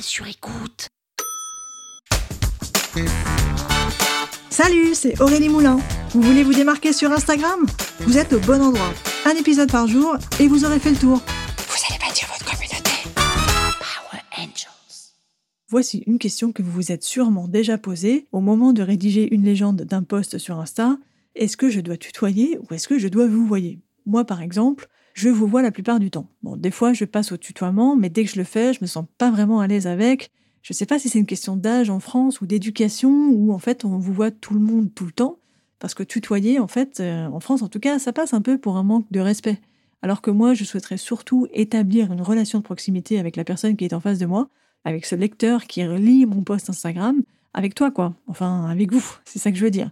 Sur 0.00 0.26
écoute. 0.26 0.88
Salut, 4.50 4.94
c'est 4.94 5.20
Aurélie 5.20 5.48
Moulin. 5.48 5.78
Vous 6.10 6.22
voulez 6.22 6.42
vous 6.42 6.52
démarquer 6.54 6.92
sur 6.92 7.12
Instagram? 7.12 7.66
Vous 8.00 8.18
êtes 8.18 8.32
au 8.32 8.40
bon 8.40 8.62
endroit. 8.62 8.92
Un 9.24 9.32
épisode 9.32 9.70
par 9.70 9.86
jour 9.86 10.16
et 10.40 10.48
vous 10.48 10.64
aurez 10.64 10.78
fait 10.78 10.90
le 10.90 10.96
tour. 10.96 11.18
Vous 11.18 11.76
allez 11.88 11.98
bâtir 11.98 12.28
votre 12.28 12.44
communauté. 12.44 12.90
Power 13.14 14.22
Angels. 14.38 15.12
Voici 15.68 16.04
une 16.06 16.18
question 16.18 16.52
que 16.52 16.62
vous 16.62 16.70
vous 16.70 16.92
êtes 16.92 17.02
sûrement 17.02 17.48
déjà 17.48 17.78
posée 17.78 18.26
au 18.32 18.40
moment 18.40 18.72
de 18.72 18.82
rédiger 18.82 19.34
une 19.34 19.44
légende 19.44 19.82
d'un 19.82 20.02
post 20.02 20.38
sur 20.38 20.58
Insta. 20.58 20.98
Est-ce 21.34 21.56
que 21.56 21.70
je 21.70 21.80
dois 21.80 21.96
tutoyer 21.96 22.58
ou 22.58 22.74
est-ce 22.74 22.88
que 22.88 22.98
je 22.98 23.08
dois 23.08 23.26
vous 23.26 23.46
voyer? 23.46 23.80
Moi, 24.06 24.24
par 24.24 24.40
exemple, 24.42 24.88
je 25.16 25.30
vous 25.30 25.46
vois 25.46 25.62
la 25.62 25.70
plupart 25.70 25.98
du 25.98 26.10
temps. 26.10 26.28
Bon, 26.42 26.56
des 26.56 26.70
fois, 26.70 26.92
je 26.92 27.06
passe 27.06 27.32
au 27.32 27.38
tutoiement, 27.38 27.96
mais 27.96 28.10
dès 28.10 28.22
que 28.24 28.30
je 28.30 28.36
le 28.36 28.44
fais, 28.44 28.74
je 28.74 28.80
me 28.82 28.86
sens 28.86 29.06
pas 29.16 29.30
vraiment 29.30 29.60
à 29.60 29.66
l'aise 29.66 29.86
avec. 29.86 30.30
Je 30.60 30.74
sais 30.74 30.84
pas 30.84 30.98
si 30.98 31.08
c'est 31.08 31.18
une 31.18 31.24
question 31.24 31.56
d'âge 31.56 31.88
en 31.88 32.00
France 32.00 32.42
ou 32.42 32.46
d'éducation, 32.46 33.30
ou 33.30 33.50
en 33.54 33.58
fait, 33.58 33.86
on 33.86 33.96
vous 33.96 34.12
voit 34.12 34.30
tout 34.30 34.52
le 34.52 34.60
monde 34.60 34.90
tout 34.94 35.06
le 35.06 35.12
temps. 35.12 35.38
Parce 35.78 35.94
que 35.94 36.02
tutoyer, 36.02 36.58
en 36.58 36.66
fait, 36.66 37.00
euh, 37.00 37.28
en 37.28 37.40
France 37.40 37.62
en 37.62 37.68
tout 37.68 37.80
cas, 37.80 37.98
ça 37.98 38.12
passe 38.12 38.34
un 38.34 38.42
peu 38.42 38.58
pour 38.58 38.76
un 38.76 38.82
manque 38.82 39.10
de 39.10 39.20
respect. 39.20 39.58
Alors 40.02 40.20
que 40.20 40.30
moi, 40.30 40.52
je 40.52 40.64
souhaiterais 40.64 40.98
surtout 40.98 41.46
établir 41.54 42.12
une 42.12 42.20
relation 42.20 42.58
de 42.58 42.64
proximité 42.64 43.18
avec 43.18 43.36
la 43.36 43.44
personne 43.44 43.74
qui 43.74 43.86
est 43.86 43.94
en 43.94 44.00
face 44.00 44.18
de 44.18 44.26
moi, 44.26 44.50
avec 44.84 45.06
ce 45.06 45.14
lecteur 45.14 45.64
qui 45.64 45.86
relit 45.86 46.26
mon 46.26 46.42
post 46.42 46.68
Instagram, 46.68 47.22
avec 47.54 47.74
toi, 47.74 47.90
quoi. 47.90 48.14
Enfin, 48.26 48.66
avec 48.68 48.92
vous, 48.92 49.16
c'est 49.24 49.38
ça 49.38 49.50
que 49.50 49.56
je 49.56 49.64
veux 49.64 49.70
dire. 49.70 49.90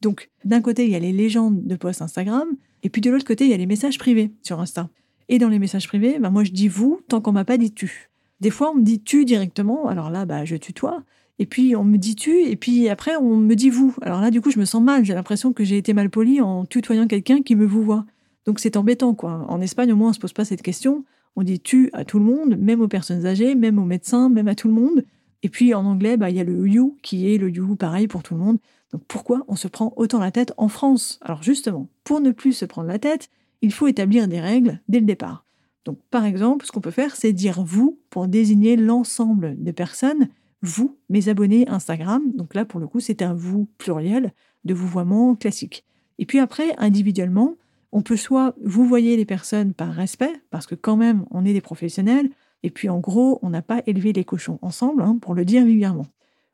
Donc, 0.00 0.30
d'un 0.44 0.60
côté, 0.60 0.84
il 0.84 0.90
y 0.90 0.94
a 0.94 0.98
les 0.98 1.12
légendes 1.12 1.64
de 1.64 1.76
posts 1.76 2.02
Instagram, 2.02 2.48
et 2.82 2.90
puis 2.90 3.00
de 3.00 3.10
l'autre 3.10 3.24
côté, 3.24 3.44
il 3.44 3.50
y 3.50 3.54
a 3.54 3.56
les 3.56 3.66
messages 3.66 3.98
privés 3.98 4.30
sur 4.42 4.60
Insta. 4.60 4.88
Et 5.28 5.38
dans 5.38 5.48
les 5.48 5.58
messages 5.58 5.88
privés, 5.88 6.18
bah, 6.18 6.30
moi, 6.30 6.44
je 6.44 6.52
dis 6.52 6.68
vous 6.68 7.00
tant 7.08 7.20
qu'on 7.20 7.32
m'a 7.32 7.44
pas 7.44 7.58
dit 7.58 7.72
tu. 7.72 8.10
Des 8.40 8.50
fois, 8.50 8.70
on 8.70 8.76
me 8.76 8.82
dit 8.82 9.00
tu 9.00 9.24
directement, 9.24 9.88
alors 9.88 10.10
là, 10.10 10.26
bah, 10.26 10.44
je 10.44 10.56
tutoie. 10.56 11.02
Et 11.38 11.46
puis, 11.46 11.76
on 11.76 11.84
me 11.84 11.96
dit 11.98 12.14
tu, 12.14 12.42
et 12.44 12.56
puis 12.56 12.88
après, 12.88 13.16
on 13.16 13.36
me 13.36 13.54
dit 13.54 13.70
vous. 13.70 13.94
Alors 14.02 14.20
là, 14.20 14.30
du 14.30 14.40
coup, 14.40 14.50
je 14.50 14.58
me 14.58 14.64
sens 14.64 14.82
mal. 14.82 15.04
J'ai 15.04 15.14
l'impression 15.14 15.52
que 15.52 15.64
j'ai 15.64 15.76
été 15.76 15.92
mal 15.92 16.10
poli 16.10 16.40
en 16.40 16.64
tutoyant 16.64 17.06
quelqu'un 17.06 17.42
qui 17.42 17.56
me 17.56 17.66
vous 17.66 17.82
voit. 17.82 18.06
Donc, 18.46 18.60
c'est 18.60 18.76
embêtant, 18.76 19.14
quoi. 19.14 19.44
En 19.48 19.60
Espagne, 19.60 19.92
au 19.92 19.96
moins, 19.96 20.10
on 20.10 20.12
se 20.12 20.20
pose 20.20 20.32
pas 20.32 20.44
cette 20.44 20.62
question. 20.62 21.04
On 21.34 21.42
dit 21.42 21.60
tu 21.60 21.90
à 21.92 22.04
tout 22.04 22.18
le 22.18 22.24
monde, 22.24 22.56
même 22.56 22.80
aux 22.80 22.88
personnes 22.88 23.26
âgées, 23.26 23.54
même 23.54 23.78
aux 23.78 23.84
médecins, 23.84 24.30
même 24.30 24.48
à 24.48 24.54
tout 24.54 24.68
le 24.68 24.74
monde. 24.74 25.04
Et 25.42 25.48
puis, 25.48 25.74
en 25.74 25.84
anglais, 25.84 26.16
bah, 26.16 26.30
il 26.30 26.36
y 26.36 26.40
a 26.40 26.44
le 26.44 26.66
you 26.68 26.96
qui 27.02 27.32
est 27.32 27.38
le 27.38 27.50
you 27.50 27.76
pareil 27.76 28.08
pour 28.08 28.22
tout 28.22 28.34
le 28.34 28.40
monde. 28.40 28.58
Donc 28.92 29.02
pourquoi 29.08 29.44
on 29.48 29.56
se 29.56 29.68
prend 29.68 29.92
autant 29.96 30.20
la 30.20 30.30
tête 30.30 30.52
en 30.56 30.68
France? 30.68 31.18
Alors 31.22 31.42
justement, 31.42 31.88
pour 32.04 32.20
ne 32.20 32.30
plus 32.30 32.52
se 32.52 32.64
prendre 32.64 32.88
la 32.88 32.98
tête, 32.98 33.28
il 33.62 33.72
faut 33.72 33.88
établir 33.88 34.28
des 34.28 34.40
règles 34.40 34.80
dès 34.88 35.00
le 35.00 35.06
départ. 35.06 35.44
Donc 35.84 35.98
par 36.10 36.24
exemple, 36.24 36.66
ce 36.66 36.72
qu'on 36.72 36.80
peut 36.80 36.90
faire, 36.90 37.16
c'est 37.16 37.32
dire 37.32 37.62
vous 37.62 37.98
pour 38.10 38.28
désigner 38.28 38.76
l'ensemble 38.76 39.56
des 39.58 39.72
personnes, 39.72 40.28
vous, 40.62 40.96
mes 41.08 41.28
abonnés 41.28 41.68
Instagram. 41.68 42.22
Donc 42.34 42.54
là, 42.54 42.64
pour 42.64 42.80
le 42.80 42.86
coup, 42.86 43.00
c'est 43.00 43.22
un 43.22 43.34
vous 43.34 43.68
pluriel 43.78 44.32
de 44.64 44.74
vouvoiement 44.74 45.34
classique. 45.34 45.84
Et 46.18 46.26
puis 46.26 46.38
après, 46.38 46.74
individuellement, 46.78 47.56
on 47.92 48.02
peut 48.02 48.16
soit 48.16 48.54
vous 48.64 48.86
voyez 48.86 49.16
les 49.16 49.24
personnes 49.24 49.74
par 49.74 49.92
respect, 49.92 50.32
parce 50.50 50.66
que 50.66 50.74
quand 50.74 50.96
même, 50.96 51.24
on 51.30 51.44
est 51.44 51.52
des 51.52 51.60
professionnels, 51.60 52.30
et 52.62 52.70
puis 52.70 52.88
en 52.88 52.98
gros, 52.98 53.38
on 53.42 53.50
n'a 53.50 53.62
pas 53.62 53.82
élevé 53.86 54.12
les 54.12 54.24
cochons 54.24 54.58
ensemble, 54.62 55.02
hein, 55.02 55.18
pour 55.20 55.34
le 55.34 55.44
dire 55.44 55.64
vulgairement. 55.64 56.06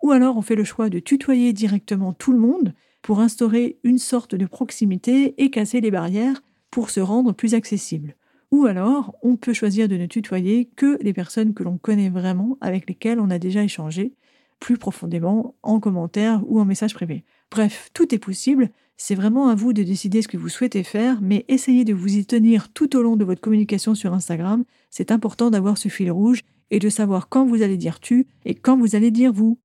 Ou 0.03 0.11
alors 0.11 0.37
on 0.37 0.43
fait 0.43 0.57
le 0.57 0.65
choix 0.65 0.91
de 0.91 0.99
tutoyer 0.99 1.53
directement 1.53 2.13
tout 2.13 2.33
le 2.33 2.39
monde 2.39 2.75
pour 3.03 3.21
instaurer 3.21 3.79
une 3.85 3.99
sorte 3.99 4.35
de 4.35 4.47
proximité 4.47 5.35
et 5.43 5.51
casser 5.51 5.81
les 5.81 5.91
barrières 5.91 6.43
pour 6.71 6.91
se 6.91 7.01
rendre 7.01 7.33
plus 7.33 7.55
accessible. 7.55 8.17
Ou 8.51 8.67
alors 8.67 9.17
on 9.23 9.37
peut 9.37 9.53
choisir 9.53 9.89
de 9.89 9.97
ne 9.97 10.07
tutoyer 10.07 10.67
que 10.77 10.99
les 11.03 11.13
personnes 11.13 11.55
que 11.55 11.63
l'on 11.63 11.79
connaît 11.79 12.11
vraiment, 12.11 12.59
avec 12.61 12.89
lesquelles 12.89 13.21
on 13.21 13.31
a 13.31 13.39
déjà 13.39 13.63
échangé 13.63 14.15
plus 14.61 14.79
profondément 14.79 15.57
en 15.63 15.81
commentaire 15.81 16.43
ou 16.47 16.61
en 16.61 16.65
message 16.65 16.95
privé. 16.95 17.25
Bref, 17.51 17.91
tout 17.95 18.15
est 18.15 18.19
possible, 18.19 18.71
c'est 18.97 19.15
vraiment 19.15 19.49
à 19.49 19.55
vous 19.55 19.73
de 19.73 19.83
décider 19.83 20.23
ce 20.23 20.29
que 20.29 20.37
vous 20.37 20.49
souhaitez 20.49 20.85
faire, 20.85 21.21
mais 21.21 21.45
essayez 21.49 21.85
de 21.85 21.95
vous 21.95 22.17
y 22.17 22.25
tenir 22.25 22.73
tout 22.73 22.97
au 22.97 23.03
long 23.03 23.17
de 23.17 23.25
votre 23.25 23.41
communication 23.41 23.95
sur 23.95 24.15
Instagram. 24.15 24.65
C'est 24.91 25.11
important 25.11 25.51
d'avoir 25.51 25.79
ce 25.79 25.89
fil 25.89 26.11
rouge 26.11 26.43
et 26.71 26.79
de 26.79 26.89
savoir 26.89 27.29
quand 27.29 27.45
vous 27.45 27.63
allez 27.63 27.77
dire 27.77 28.01
tu 28.01 28.27
et 28.45 28.55
quand 28.55 28.77
vous 28.77 28.95
allez 28.95 29.11
dire 29.11 29.33
vous. 29.33 29.59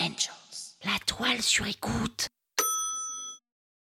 Angels. 0.00 0.76
La 0.84 0.98
toile 1.06 1.40
sur 1.42 1.66
écoute. 1.66 2.28